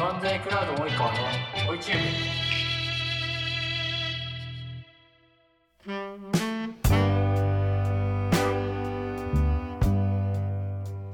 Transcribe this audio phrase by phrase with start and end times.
[0.00, 1.18] 漫才クラウド及川の？
[1.68, 2.39] 追いチューブ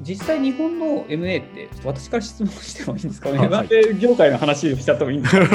[0.07, 3.69] 実際日本の MA って私から質問してもいいんですか、はい。
[3.69, 5.15] M&A 業界の話をしちゃってもい。
[5.17, 5.47] いんですか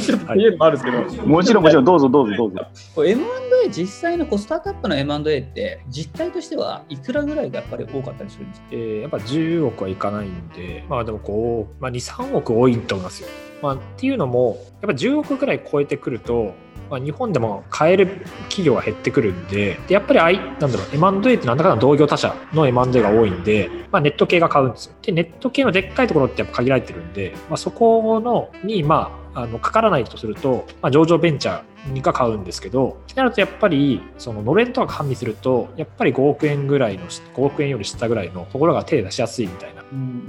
[0.00, 3.04] ちょっと言えるのもあるんですけど、もちろん、もちろん、どうぞどうぞどうぞ。
[3.04, 8.66] M&A 実際のこうスタートアップの M&A って実態としてはいくらぐらいがやっぱり多かったりするんですか？
[8.72, 13.28] えーやっぱ10億はいかないんで、まあでもこう、まあ、2、3億多いと思いますよ。
[13.62, 16.54] まあ、っていうのも、やっぱ10億ぐらい超えてくると、
[16.90, 24.94] まあ、日本でも買える企業が減ってくるんで、でやっぱりあい、なんだろう、M&A ってなんだかんだ同業他社の M&A が多いんで、まあ、ネット系が買うんですよ。
[25.02, 39.82] で、ネット系のでっかいところってやっぱ限られてるんで、まあ、そこのに、まあ、あのかからないとすると、まあ、上場ベンチャーが買うんですけど、ってなるとやっぱり、そののれんとか加味すると、やっぱり5億円ぐらいの、5億円より下ぐらいのところが手出しやすいみたいな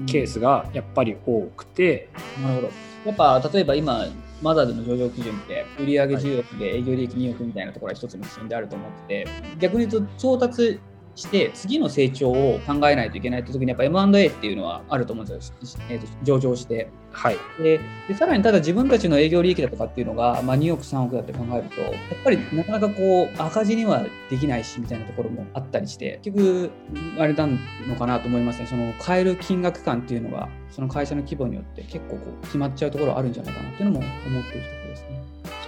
[0.06, 2.10] ケースがやっぱり多くて、
[2.42, 2.70] なるほど。
[3.06, 4.06] やっぱ例えば今、
[4.42, 9.28] マザーズの上場基準って、売上10億で営業利益2億みたいなところが一つの基準であると思ってて、
[9.60, 10.80] 逆に言うと調達
[11.16, 15.56] して次の成長を考えないといけないって時にやっぱ M&A っていうのはあると思うんですよ、
[15.90, 16.90] えーと上場して。
[17.12, 17.38] はい。
[17.62, 26.72] ででさらにただ自分たちの営業利益だとかっていうのが、まあ、2億、3億だって考えると、やっぱりなかなかこう赤字にはできないしみたいなところもあったりして、結局、
[27.18, 27.58] あれなの
[27.98, 34.81] かなと思いますね、その買える金額感っていうのが、その会社の規模によって結構こう決まっちゃうところあるんじゃないかなっていうのも思っていると。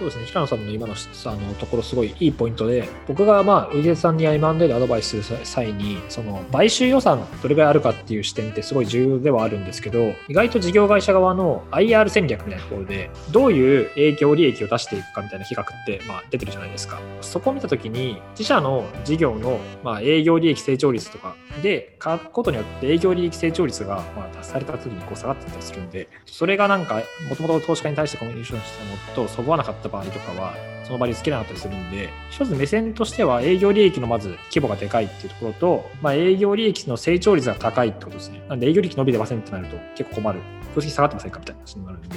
[0.04, 17.00] そうですね、平野さんの今のあのところ、すごいいいポイントで、僕が、まあ、売り手さんに M&A でアドバイスする際に、その買収予算、どれぐらいあるかっていう視点ってすごい重要ではあるんですけど、意外と事業会社側の IR 戦略みたいなところで、どういう営業利益を出していくかみたいな比較って、まあ、出てるじゃないですか。
[17.22, 38.42] そこを見たときに、自社の事業の、まあ、営業利益成長率とかで書くことによって営業利益成長率が、まあ、達された時にこう下がってたりするんで、それがなんか、もともと投資家に対してコミュニケーションしたものとそぐわなかった場合とかは、その場につけなかったりするんで、一つ目線としては営業利益のまず規模がでかいっていうところと、まあ、営業利益の成長率が高いってことですね。
[38.48, 40.40] なんで営業利益伸びてませんってなると結構困る。
[40.76, 42.08] 業績下がってませんかみたいな話になるんで。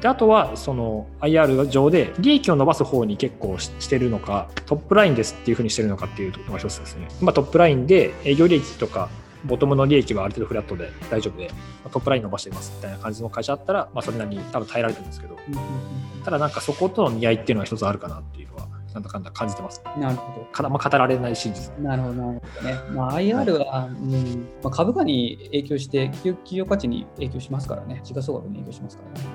[0.00, 7.06] であとはその IR 上で利益を伸ばす方に結構ししてるのかトップラインですっていうふうにしてるのかっていうのが一つですね。
[7.20, 9.08] まあ、トップラインで営業利益とか
[9.44, 11.54] ボトムの利益はある程度フラットで大丈夫で、ま
[11.86, 15.36] あトップライン伸ばしてますみたいな感じの会社だったら、まあ、それなりに多分耐えられてるんですけど、
[16.24, 19.82] ただなんかそことの見合いっていうのは一つあるかなっていうのは、なんだかんだ感じてます。
[19.98, 20.46] なるほど。
[20.46, 21.72] かまあ、語られない真実。
[21.78, 22.42] なるほど、ね。
[22.92, 29.26] まあ、IR は、うんまあ、株価に影響して企業、企業価値に影響しますからね、時価総額に影響しますからね。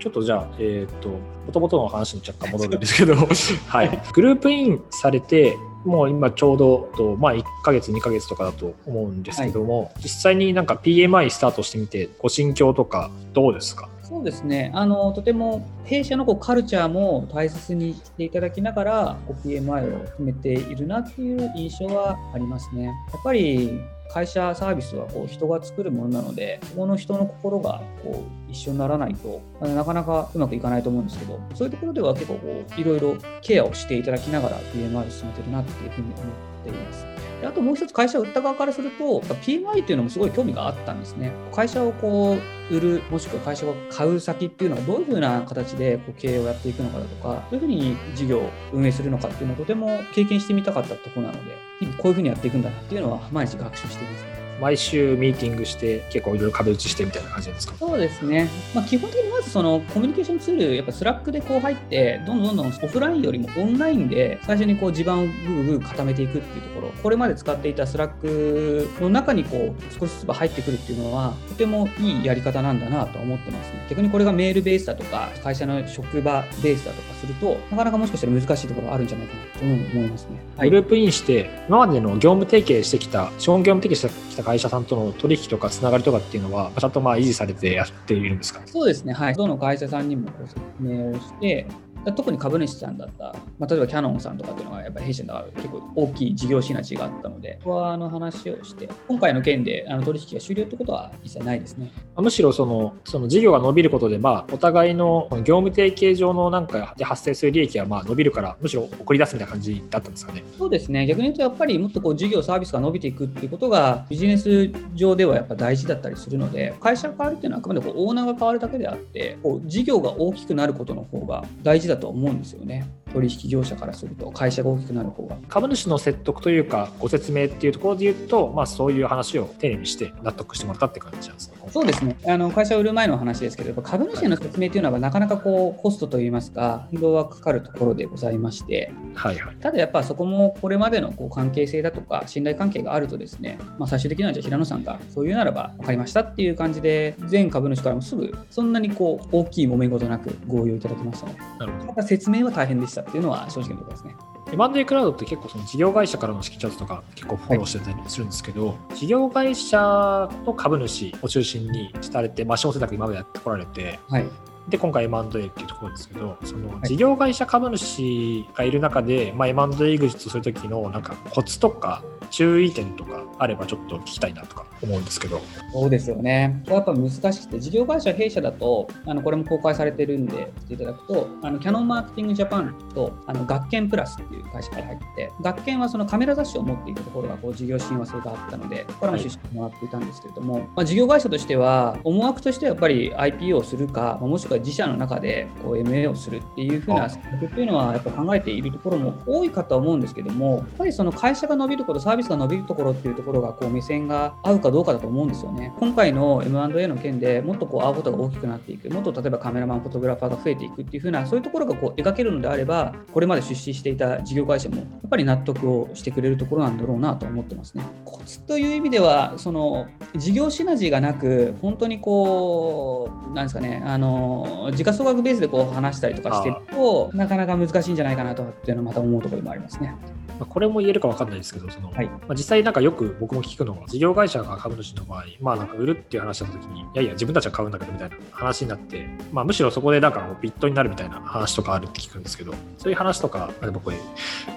[0.00, 1.18] ちょっとじゃあ、えっ、と、も
[1.52, 3.14] ともとの話に若干戻るんですけど、
[3.68, 4.02] はい。
[4.12, 13.88] グループインされて、もう今ちょうどと、まあ、1ヶ月、2ヶ月とかだと思うんですけども、実際になんか PMI スタートしてみて、ご心境とかどうですか？
[14.02, 14.70] そうですね。
[14.74, 22.84] あのとても弊社のこうカルチャーも大切にしていただきながら PMI を含めているなっていう印象はありますね。
[22.84, 36.24] やっぱり会社サービスはこう人が作るものなので、そこの人の心がこう一緒にならないと、なかなかうまくいかないと思うんですけど、そういうところでは結構こういろいろケアをしていただきながら PMI 進めてるなっていうふうに思っ
[36.64, 37.13] ています。
[37.44, 41.30] であともう一つ会社を売った側からすると、PMI っていうのもすごい興味があったんですね。
[41.52, 42.38] 会社をこ
[42.70, 54.34] う売る、もしくは会社を買う先っていうのはどういうふうな形でこう経営をやっていくのかだとか、どういうふうに事業を運営するのかっていうのをとても経験してみたかったところなので、日々こういうふうにやっていくんだなっていうのは毎日学習していますね。
[54.60, 57.74] 毎週ミーティングして、結構いろいろ壁打ちしてみたいな感じですか？
[57.76, 73.86] そうですね、まあ、基本的にまずそのコミュニケーションツール、やっぱ Slack でこう入って、どんどんどんどんオフラインよりもオンラインで最初にこう地盤をぐぐぐ固めていくっていうところ、これまで使っていた Slack の中にこう少しずつ入ってくるっていうのは、とてもいいやり方なんだなと思ってますね。
[73.90, 80.42] 逆にこれがメールベースだとか、会社の職場ベースだとかすると、なかなかもしかしたら難しいところあるんじゃないかなと思いますね。
[80.56, 88.62] はいグループインして、今までの業務提携してきた、資本業務提携してきた会社さんとの取引とかつながりとかっていうのは、ちゃんとまあ維持されてやっているんですか？
[88.64, 89.34] そうですね、はい。
[89.34, 91.66] どの会社さんにもご説明をして、
[92.12, 101.90] 特に株主さんだった、まあ、例えばキャノンさんとかっていうのは、やっぱり弊社の結構大きい事業シナジーがあったので、ここはあの話をして、今回の件であの取引が終了ってことは一切ないですね。
[102.16, 110.44] むしろそのその事業が伸びることで、まあ、お互いの業務提携上のなんかで発生する利益がまあ伸びるから、むしろ送り出すみたいな感じだったんですかね。
[110.58, 122.86] そうですね、逆に言うと、やっぱりもっとこう事業、サービスが伸びていくっていうことが、ビジネス上ではやっぱ大事だったりするので、会社が変わるっていうのは、あくまでこうオーナーが変わるだけであって、こう事業が大きくなることの方が大事だと思うんですよね。
[123.14, 131.58] 取引業者からすると会社が大きくなる方が株主の説得というかご説明っていうところで言うと、まあ、そういう話を丁寧にして納得してもらったって感じなんですね。
[131.70, 139.56] そうですねあの会社を売る前の話ですけど株主への説明というのはなかなかこうコストといいますか運動はかかるところでございましてはいはい。
[139.56, 151.36] ただやっぱそこもこれまでのこう関係性だとか信頼関係があるとですね、まあ、最終的にはじゃあ平野さんがそういうならば分かりましたっていう感じで全株主からもすぐそんなにこう大きい揉め事なく合意をいただきましたね。
[151.58, 151.83] なるほど。
[151.88, 154.16] ただ説明は大変でしたっていうのは正直なところですね。
[154.52, 164.26] M&A クラウドって結構その事業会社からの資金調達とか結構フォローしてたりするんですけど、事業会社の株主を中心にされて、まあ、小選択今までやってこられて、はい。
[164.68, 173.13] で、今回 M&A っていうところですけど、そのい事業会社株主がいる中で、まあ、M&A エグジットするときのなんかコツとか注意点とか
[173.44, 175.40] あればちょっと聞きたいなとか思うんですけど。
[175.72, 176.62] そうですよね。
[176.66, 205.72] やっぱ難しくて、事業会社弊社だと、あのこれも公開されてるんで、していただくと、あのキャノンマーケティングジャパンとあの学研プラスっていう会社から入ってて、学研はそのカメラ雑誌を持っていたところがこう事業親和性があったので、ここからも出資もらっていたんですけれども、まあ、事業会社としては、思惑としてはやっぱり IPO をするか、まあもしくは自社の中でこう MA をするっていうふうな選択っていうのはやっぱ考えているところも多いかとは思うんですけども、やっぱりその会社が伸びること、サービスが伸びるところっていうところがこう目線が合うかどうかだと思うんですよね。
[205.78, 217.84] 今回の M&A の件でもっとこうアウトが大きくなっていく、もっと例えばカメラマン、フォトグラファーが増えていくっていう風な、そういうところがこう描けるのであれば、これまで出資していた事業会社もやっぱり納得をしてくれるところなんだろうなと思ってますね。
[218.04, 219.86] コツという意味では、その
[220.16, 229.94] 事業シナジーがなく、本当にこう、なんですかね、あの時価総額ベースでこう話したりとかしてると、なかなか難しいんじゃないかなとっていうのはまた思うところもありますね。
[230.38, 243.96] まあこれも言えるか分かんないですけど、そのはいまあ、実際なんかよく僕も聞くのは、事業会社が株主の場合、まあなんか売るっていう話だった時に、いやいや、自分たちは買うんだけどみたいな話になって、まあむしろそこでなんかビットになるみたいな話とかあるって聞くんですけど、そういう話とか、あでもこれ、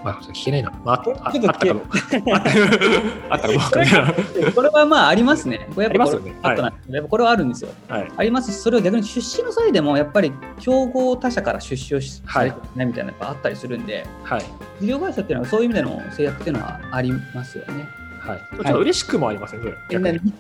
[0.03, 0.71] まあ聞けないな。
[0.83, 2.00] まあ、ああっとあったかどうか。
[3.29, 4.51] あったかどうかみたいな。
[4.53, 5.68] これはまあありますね。
[5.74, 7.69] これやっぱこれあったなやっぱこれはあるんですよ。
[7.88, 8.12] はい。
[8.18, 14.45] ありますし、それは逆に出資の際でも、やっぱり競合他社から出資をしはいしないみたいなのがあったりするんで、はい。
[14.79, 17.88] 事業会社っていうのはそういう意味での制約っていうのはありますよね。
[18.19, 18.39] はい。
[18.39, 19.74] ちょっと嬉しくもありません、それ。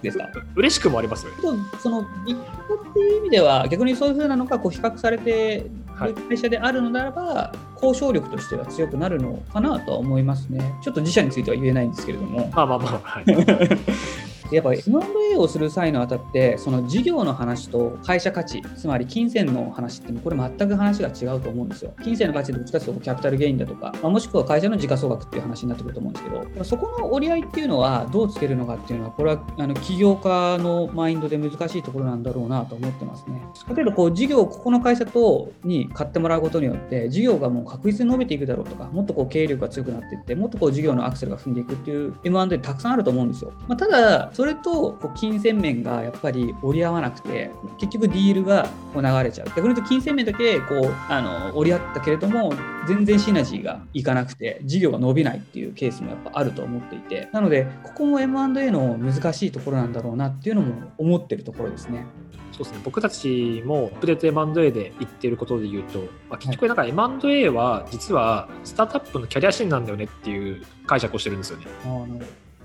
[0.01, 0.27] ですか？
[0.55, 1.31] 嬉しくもありますよ。
[1.41, 2.35] とそのビッ
[2.67, 10.73] トっていう意味では、逆にそういうふうなのがこう比較されてはいいる会社であるのならば、交渉力としては強くなるのかなとは思いますね。
[10.83, 12.49] ちょっと自社については言えないんですけれども。
[12.53, 13.25] まあまあまあ、はい。
[14.51, 21.93] やっぱ M&A をする際のあたってその事業の話と会社価値つまり金銭の話ってこれ全く話が違うと思うんですよ。
[22.03, 26.29] 金銭の価値でどっちかというとキャピタルゲインだとか、まあもしくは会社の時価総額っていう話になってくると思うんですけ
[26.59, 33.41] どそこの折り合いっていうのはどうつけるのかっていうのはこれはあの起業家のマインドで難しいところなんだろうなと思ってますね。
[33.73, 52.53] 例えばこう事業をここの会社とに買ってもらうことによって事業がもう確実に伸びていくだろうとかもっとこう経営力が強くなっていってもっとこう事業のアクセルが踏んでいくっていう M&A たくさんあると思うんですよ、まあ、ただそれと金銭面がやっぱり折り合わなくて結局ディールがこう流れちゃう逆に言うと金銭面だけこうあの折り合ったけれども
[52.87, 62.05] 全然シナジーがいかなくて事業が伸びないっていうケースもやっぱあると思っていてなのでここも M&A の難しいところなんだろうなっていうのも思ってるところですね。
[62.51, 71.67] そうですね、僕たちもアップデート M&A で言ってることで言うと、まあ、結局なんか M&A は実はスタートアップのキャリア支援なんだよねっていう解釈をしてるんですよね。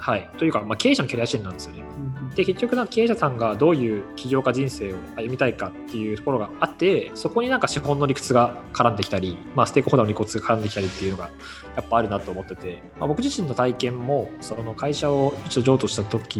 [0.02, 1.84] はい、というか、まあ、経営者のキャリア支援なんですよね。
[2.06, 11.30] うんで結局なんか経営者さんがどういう起業家人生を歩みたいかっていうところがあってそこになんか資本の理屈が絡んできたり、まあ、ステークホルダーの理屈が絡んできたりっていうのが
[11.76, 16.38] やっぱあるなと思ってて、まあ、僕自身の体験もその会社を一度譲渡した時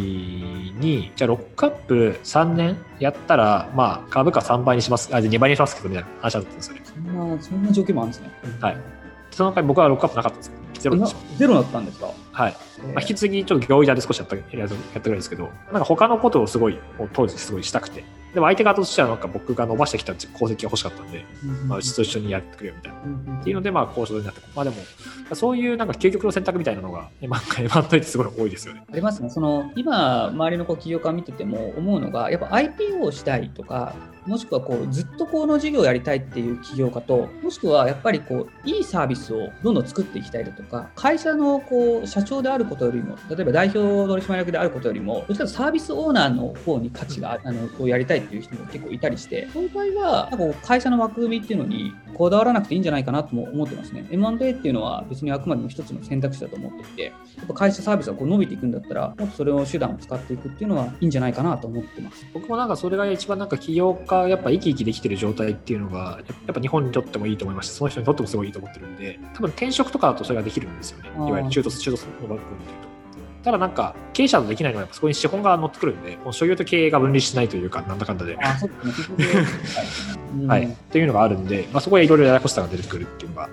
[0.79, 6.81] にじゃあロックアップ3年やったら、まあ、株価3倍にしますあ2倍にしますけどみたいな話だったんですよね。
[6.85, 8.31] そんなそんな状況もあるんですね。
[8.59, 9.02] はい
[9.33, 11.37] その回僕はロックアップなかったんですよゼロでした。
[11.37, 12.07] ゼロだったんですか？
[12.31, 12.55] はい
[12.93, 16.77] まあ、引き継ぎちょっと業者で少しやったややったぐらいですけど、なんか他のことをすごい、
[17.13, 21.23] 当時すごいしたくて、でも相手側としてはなんか僕が伸ばしてきた功績が欲しかったんで、
[21.67, 23.39] まあ、うちと一緒にやってくれよみたいな。
[23.39, 24.75] っていうので、まあ、交渉になって、まあでも、
[25.35, 28.83] そういうなんか究極の選択みたいなのが、まあ、M&A ってすごい多いですよね。
[28.91, 29.29] ありますね。
[29.29, 54.07] その今、周りのこう起業家見てても思うのが、やっぱ IPO をしたいとか、もしくはこうずっとこの事業をやりたいっていう起業家と、もしくはやっぱりこういいサービスをどんどん作っていきたいだとか、会社のこう社長であることよりも、例えば代表取締役であることよりも、どちらかとサービスオーナーの方に価値がああのこうやりたいっっていう人も結構いたりして、そういう場合は、なんか会社の枠組みっていうのにこだわらなくていいんじゃないかなとも思ってますね。
[54.09, 57.11] M&A っていうのは別にあくまでも一つの選択肢だと思っていて、や
[57.43, 62.25] っぱ会社サービスがこう伸びていくんだったら、もっとそれを手段を使っていくっていうのはいいんじゃないかなと思ってます。
[62.33, 69.19] 僕もなんかそれが一番なんか起業家やっぱ生き生きできてる状態っていうのがやっぱ日本にとってもいいと思いましてその人にとってもすごいいいと思ってるんで。
[69.33, 71.09] 多分転職とかだとそれができるんですよね。
[71.15, 72.93] いわゆる中途中途の部分でいうと。
[73.43, 79.17] ただなんか経営者だとできないのはやっぱそこに資本が乗ってくるんでこの所有と経営が分離しないというかなんだかんだで、あ、そうですね。
[79.17, 83.49] 結局うんはい、っていうのがあるんで、まあ、そこへいろいろややこしさが出てくるっていうのが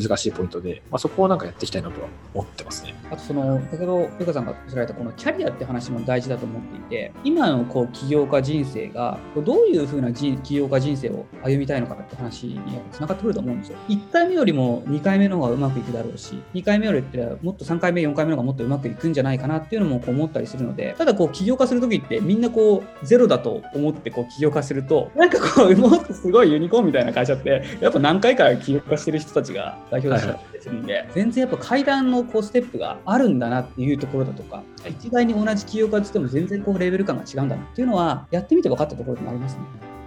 [0.00, 2.94] 難しいポイントで、まあ、そこをなんかやっていきたいなとは思ってますね。
[3.10, 12.60] あとその、先ほど、ゆかさんがおっしゃられたこのキャリアって話も大事だと思っていて、今のこう起業家人生が、どういうふうな人起業家人生を歩みたいのかって話に
[12.92, 13.78] つながってくると思うんですよ。
[13.88, 39.62] 1回目よりも2回目の方がうまくいくだろうし、2回目よりってもっと3回目、4回目の方がもっとうまくいくんじゃないかなっていうのもこう思ったりするので、ただこう起業家するときってみんなこうゼロだと思ってこう起業家すると、なんかこう、もっとすごいユニコーンみたいな会社って、やっぱ何回か起業家してる人たちが代表だったりするんで、全然やっぱ階段のこうステップがあるんだなっていうところだとか、一概に同じ起業家としても全然こうレベル感が違うんだなっていうのは、やってみて分かったところでもありますね。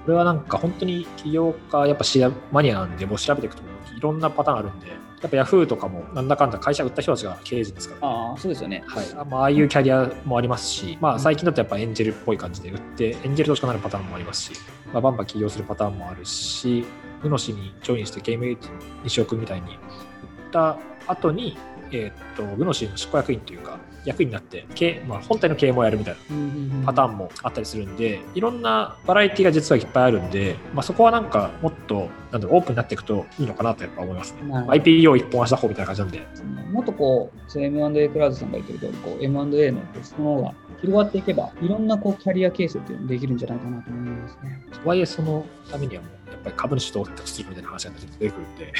[0.06, 3.62] これはなんか本当に起業家やっぱシェアマニアなんでもう調べていくと
[3.96, 8.84] いろんなパターンあるんでやっぱヤフーとかもなんだかんだ会社売った人たちが経営陣ですから、ああ、そうですよね。
[8.88, 9.06] はい。
[9.30, 14.60] まあ、ああいうキャリアもありますし、まあ、最近だとやっぱエンジェルっぽい感じで売ってエンジェル投資家になるパターンもありますし、
[14.94, 16.86] まあ、バンバン起業するパターンもあるし
[17.22, 18.58] グノシにジョインしてゲーム
[19.04, 19.78] 西尾君みたいに売っ
[20.52, 21.58] た後に
[21.92, 24.66] えーっとグノシーの執行役員というか役員になって
[25.08, 34.42] まあ、本体の経営もやるみたいなパターンもあったりするんで、いろんなバラエティが実はいっぱいあるんで、まあ、そこはなんかもっとなんだろうオープンになっていくといいのかなとやっぱ思いますね。
[34.42, 36.28] IPO 一本足打法みたいな感じなんで、
[36.72, 44.64] もっとこう、M&A クラウドさんが言ってる通り、こう M&A のその方が広がっていけば、いろんなこうキャリア形成っていうのもできるんじゃないかなと思いますね。
[44.84, 48.74] とはいえそのためにはもうやっぱり株主と選択するみたいな話が出てくるんで、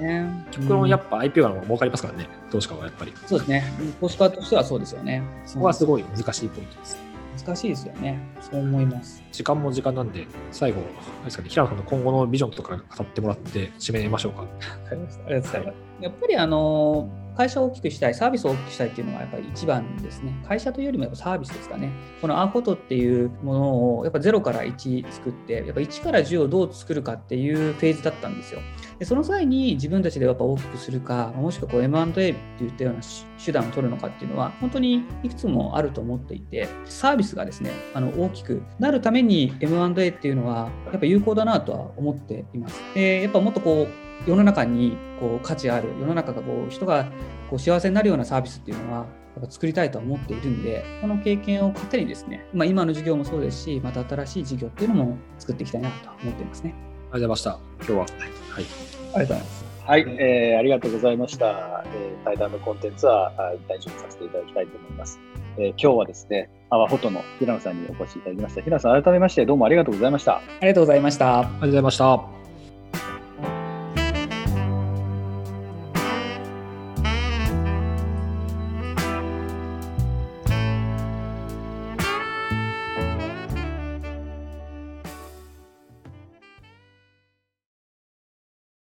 [0.00, 3.12] ね極論やっぱ IPO の方が儲かりますからね、投資家はやっぱり。
[3.26, 3.64] そうですね。
[4.00, 5.22] 投資家としてはそうですよね。
[5.44, 7.11] そこはすごい難しいポイントです。
[7.38, 8.18] 難しいですよね。
[8.40, 9.22] そう思います。
[9.32, 14.42] 時間も時間なんで、最後、あれですかね、平野さんの今後のビジョンとか語ってもらって締めましょうか。
[14.90, 15.92] ありがとうございます。
[16.00, 20.34] やっぱりあの会社を大きくしたい、サービスを大きくしたいっていうのがやっぱり一番ですね。
[20.46, 21.90] 会社というよりもやっぱサービスですかね。
[22.20, 28.60] このアーフォトっていうものをやっぱ0から1作って、やっぱ1から10をどう作るかっていうフェーズだったんですよ。
[28.98, 33.00] でその際に自分たちでやっぱ大きくするか、もしくはこう M&A って言ったような
[33.44, 42.80] 手段を取るのかっていうのは、本当にいくつもあると思っていて、サービスがですね、あの大きくなるために M&A っていうのは、やっぱ有効だなとは思っています。
[42.94, 47.06] でやっぱもっとこう、世の中にこう価値ある、世の中がこう人が
[47.50, 48.98] こう幸せになるようなサービスっていうのは、
[49.34, 56.91] やっぱ作りたいとは思っているんで、この経験を糧にですね、まあ、今の授業もそうですし、また新しい事業っていうのも作っていきたいなと思っていますね。
[57.12, 57.58] ありがとうございました。
[57.78, 57.98] 今日は。
[58.00, 58.08] はい。
[58.54, 59.62] ありがとうございます。
[59.84, 61.84] はい、えーありがとうございました。
[61.86, 65.20] えー対談のコンテンツはあ大丈夫させていただきたいと思います。
[65.58, 68.62] えー今日はですね、アワフォトの平野さんにお越しいただきました。
[68.62, 70.36] 平野さん、改めましてどうもありがとうございました。
[70.36, 71.40] ありがとうございました。
[71.40, 72.41] ありがとうございました。